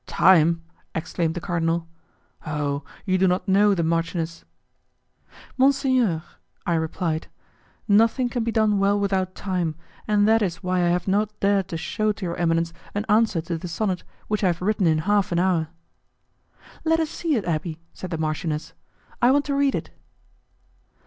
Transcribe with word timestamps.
"Time?" 0.07 0.63
exclaimed 0.95 1.35
the 1.35 1.39
cardinal; 1.39 1.87
"Oh! 2.47 2.83
you 3.05 3.19
do 3.19 3.27
not 3.27 3.47
know 3.47 3.75
the 3.75 3.83
marchioness." 3.83 4.43
"Monsignor," 5.59 6.23
I 6.65 6.73
replied, 6.73 7.27
"nothing 7.87 8.27
can 8.27 8.43
be 8.43 8.51
done 8.51 8.79
well 8.79 8.99
without 8.99 9.35
time, 9.35 9.75
and 10.07 10.27
that 10.27 10.41
is 10.41 10.63
why 10.63 10.77
I 10.79 10.89
have 10.89 11.07
not 11.07 11.39
dared 11.39 11.67
to 11.67 11.77
shew 11.77 12.13
to 12.13 12.25
your 12.25 12.35
eminence 12.37 12.73
an 12.95 13.05
answer 13.09 13.41
to 13.41 13.59
the 13.59 13.67
sonnet 13.67 14.03
which 14.27 14.43
I 14.43 14.47
have 14.47 14.63
written 14.63 14.87
in 14.87 14.97
half 15.05 15.31
an 15.31 15.37
hour." 15.37 15.67
"Let 16.83 16.99
us 16.99 17.11
see 17.11 17.35
it, 17.35 17.45
abbé," 17.45 17.77
said 17.93 18.09
the 18.09 18.17
marchioness; 18.17 18.73
"I 19.21 19.29
want 19.29 19.45
to 19.45 19.53
read 19.55 19.75
it." 19.75 19.91